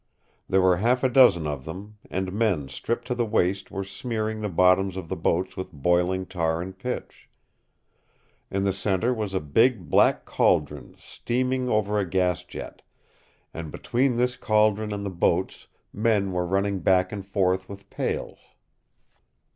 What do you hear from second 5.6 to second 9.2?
boiling tar and pitch. In the center